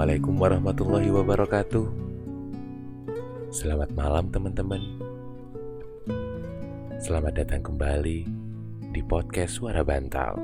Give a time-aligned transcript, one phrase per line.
[0.00, 1.86] Assalamualaikum warahmatullahi wabarakatuh.
[3.52, 4.80] Selamat malam, teman-teman.
[6.96, 8.24] Selamat datang kembali
[8.96, 10.40] di podcast Suara Bantal,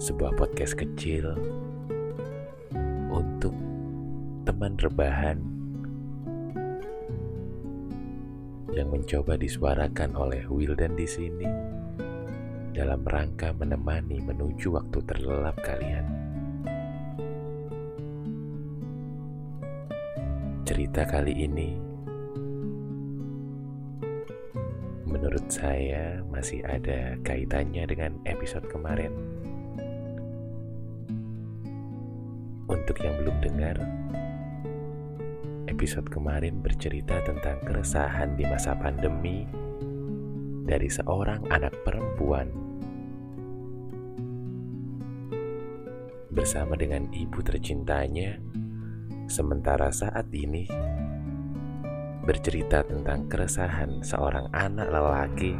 [0.00, 1.36] sebuah podcast kecil
[3.12, 3.52] untuk
[4.48, 5.44] teman rebahan
[8.72, 11.44] yang mencoba disuarakan oleh Wildan di sini
[12.72, 16.21] dalam rangka menemani menuju waktu terlelap kalian.
[20.62, 21.74] Cerita kali ini
[25.10, 29.10] menurut saya masih ada kaitannya dengan episode kemarin.
[32.70, 33.76] Untuk yang belum dengar,
[35.66, 39.44] episode kemarin bercerita tentang keresahan di masa pandemi
[40.62, 42.48] dari seorang anak perempuan
[46.32, 48.40] bersama dengan ibu tercintanya
[49.32, 50.68] Sementara saat ini
[52.20, 55.56] bercerita tentang keresahan seorang anak lelaki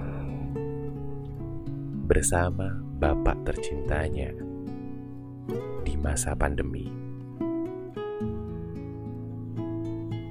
[2.05, 2.69] bersama
[3.01, 4.29] bapak tercintanya
[5.89, 6.85] di masa pandemi.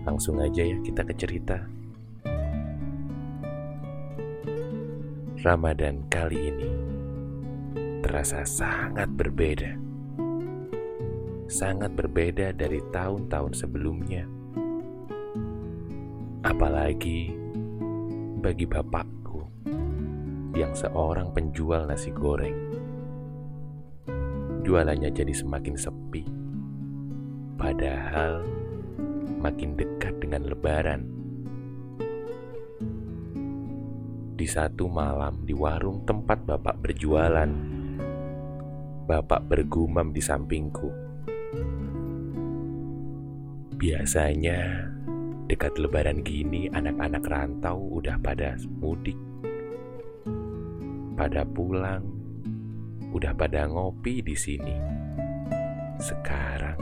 [0.06, 1.66] Langsung aja ya kita ke cerita.
[5.42, 6.70] Ramadan kali ini
[8.06, 9.81] terasa sangat berbeda
[11.52, 14.24] sangat berbeda dari tahun-tahun sebelumnya.
[16.48, 17.36] Apalagi
[18.40, 19.44] bagi bapakku
[20.56, 22.56] yang seorang penjual nasi goreng.
[24.64, 26.24] Jualannya jadi semakin sepi.
[27.60, 28.48] Padahal
[29.44, 31.04] makin dekat dengan lebaran.
[34.40, 37.52] Di satu malam di warung tempat bapak berjualan,
[39.06, 41.01] bapak bergumam di sampingku.
[43.82, 44.94] Biasanya
[45.50, 49.18] dekat lebaran gini anak-anak rantau udah pada mudik.
[51.18, 52.06] Pada pulang,
[53.10, 54.78] udah pada ngopi di sini.
[55.98, 56.78] Sekarang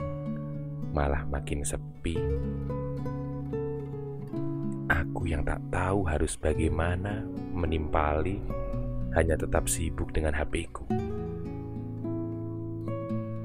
[0.92, 2.20] malah makin sepi.
[4.92, 7.24] Aku yang tak tahu harus bagaimana
[7.56, 8.44] menimpali
[9.16, 10.99] hanya tetap sibuk dengan HP-ku.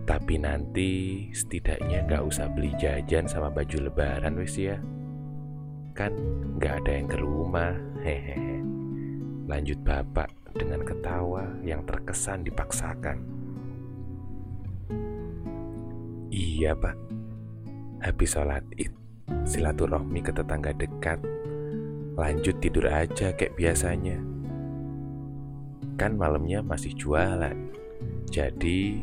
[0.05, 0.89] Tapi nanti
[1.33, 4.77] setidaknya gak usah beli jajan sama baju lebaran wis ya.
[5.97, 6.13] Kan
[6.61, 7.73] gak ada yang ke rumah
[8.05, 8.61] Hehehe.
[9.49, 13.17] Lanjut bapak dengan ketawa yang terkesan dipaksakan.
[16.29, 16.97] Iya pak.
[18.05, 18.93] Habis sholat id
[19.45, 21.17] Silaturahmi ke tetangga dekat.
[22.13, 24.21] Lanjut tidur aja kayak biasanya.
[25.97, 27.57] Kan malamnya masih jualan.
[28.29, 29.01] Jadi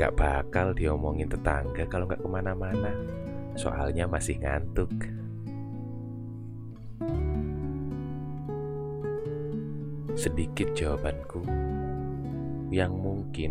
[0.00, 2.88] Gak bakal diomongin tetangga kalau gak ke mana-mana.
[3.52, 4.88] Soalnya masih ngantuk.
[10.16, 11.44] Sedikit jawabanku.
[12.72, 13.50] Yang mungkin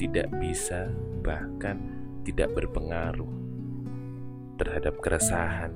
[0.00, 0.94] Tidak bisa
[1.26, 1.82] bahkan
[2.22, 3.26] tidak berpengaruh
[4.62, 5.74] Terhadap keresahan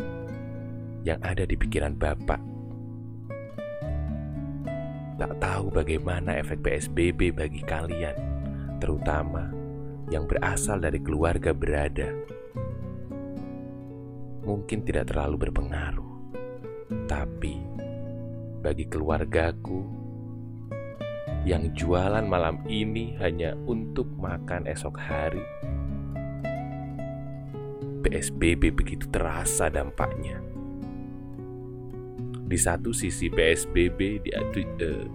[1.03, 2.39] Yang ada di pikiran Bapak.
[5.19, 8.38] Tak tahu bagaimana efek PSBB bagi kalian
[8.78, 9.50] terutama
[10.09, 12.09] yang berasal dari keluarga berada,
[14.47, 16.12] mungkin tidak terlalu berpengaruh,
[17.05, 17.61] tapi
[18.65, 19.84] bagi keluargaku
[21.47, 25.45] yang jualan malam ini hanya untuk makan esok hari.
[28.05, 30.41] PSBB begitu terasa dampaknya.
[32.49, 35.07] Di satu sisi PSBB diadu, uh,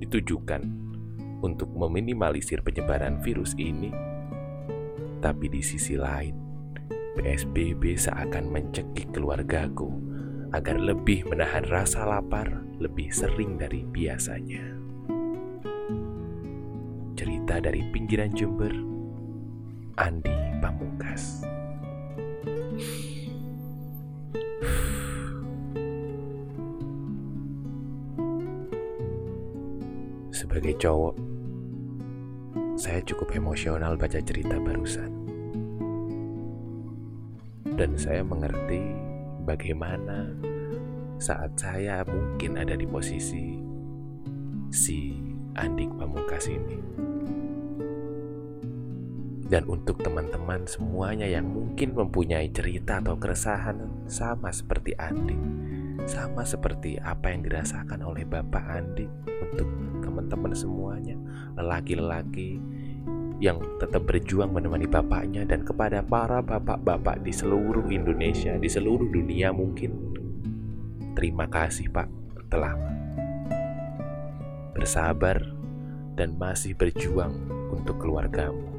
[0.00, 0.85] ditujukan
[1.40, 3.92] untuk meminimalisir penyebaran virus ini.
[5.20, 6.36] Tapi di sisi lain,
[7.16, 9.88] PSBB seakan mencekik keluargaku
[10.52, 14.62] agar lebih menahan rasa lapar lebih sering dari biasanya.
[17.16, 18.72] Cerita dari pinggiran Jember,
[19.96, 21.45] Andi Pamungkas.
[30.36, 31.16] Sebagai cowok,
[32.76, 35.08] saya cukup emosional baca cerita barusan.
[37.72, 38.84] Dan saya mengerti
[39.48, 40.36] bagaimana
[41.16, 43.56] saat saya mungkin ada di posisi
[44.68, 45.16] si
[45.56, 46.84] Andik Pamungkas ini.
[49.48, 55.40] Dan untuk teman-teman semuanya yang mungkin mempunyai cerita atau keresahan sama seperti Andik,
[56.06, 59.66] sama seperti apa yang dirasakan oleh Bapak Andik untuk
[60.00, 61.18] teman-teman semuanya,
[61.58, 62.62] lelaki-lelaki
[63.36, 69.52] yang tetap berjuang menemani bapaknya dan kepada para bapak-bapak di seluruh Indonesia, di seluruh dunia
[69.52, 70.16] mungkin.
[71.12, 72.08] Terima kasih Pak
[72.48, 72.72] telah
[74.72, 75.42] bersabar
[76.16, 77.36] dan masih berjuang
[77.68, 78.72] untuk keluargamu.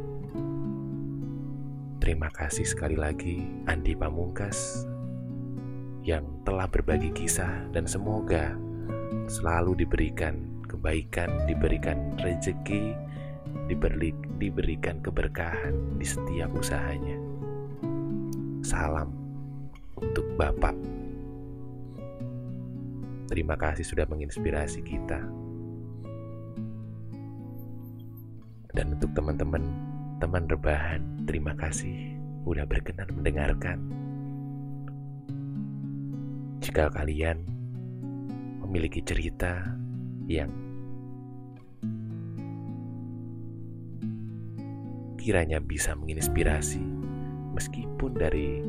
[2.02, 4.88] Terima kasih sekali lagi Andi Pamungkas
[6.08, 8.56] yang telah berbagi kisah dan semoga
[9.28, 12.96] selalu diberikan kebaikan, diberikan rezeki,
[13.68, 17.20] diberi, diberikan keberkahan di setiap usahanya.
[18.64, 19.12] Salam
[20.00, 20.80] untuk Bapak.
[23.28, 25.20] Terima kasih sudah menginspirasi kita.
[28.72, 29.64] Dan untuk teman-teman,
[30.24, 32.16] teman rebahan, terima kasih
[32.48, 34.07] sudah berkenan mendengarkan.
[36.78, 37.42] Jika kalian
[38.62, 39.66] memiliki cerita
[40.30, 40.54] yang
[45.18, 46.78] kiranya bisa menginspirasi
[47.58, 48.62] meskipun dari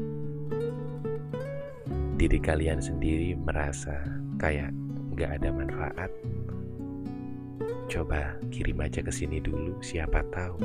[2.16, 4.00] diri kalian sendiri merasa
[4.40, 4.72] kayak
[5.12, 6.08] nggak ada manfaat.
[7.92, 10.56] Coba kirim aja ke sini dulu siapa tahu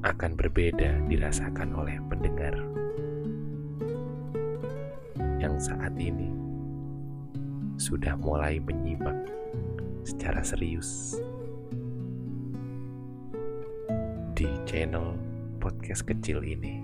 [0.00, 2.56] akan berbeda dirasakan oleh pendengar
[5.42, 6.30] yang saat ini
[7.74, 9.26] sudah mulai menyimak
[10.06, 11.18] secara serius
[14.38, 15.18] di channel
[15.58, 16.78] podcast kecil ini.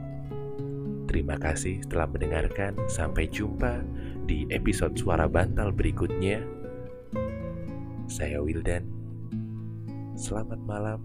[1.06, 2.76] Terima kasih telah mendengarkan.
[2.90, 3.80] Sampai jumpa
[4.26, 6.42] di episode Suara Bantal berikutnya.
[8.10, 8.84] Saya Wildan.
[10.16, 11.04] Selamat malam.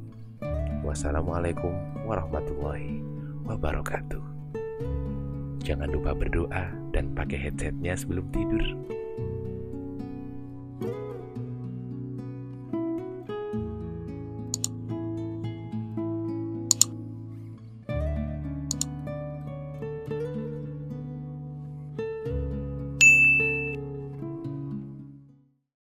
[0.80, 1.76] Wassalamualaikum
[2.08, 3.04] warahmatullahi
[3.44, 4.24] wabarakatuh.
[5.60, 8.64] Jangan lupa berdoa dan pakai headsetnya sebelum tidur.